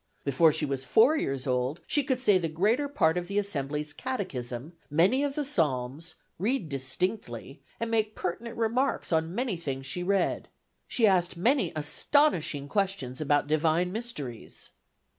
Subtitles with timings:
[0.23, 3.93] "Before she was four years old, she could say the greater part of the Assembly's
[3.93, 10.01] Catechism, many of the Psalms, read distinctly, and make pertinent remarks on many things she
[10.01, 10.47] read.
[10.87, 14.71] She asked many astonishing questions about divine mysteries."